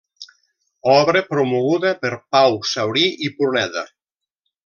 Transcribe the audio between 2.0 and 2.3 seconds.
per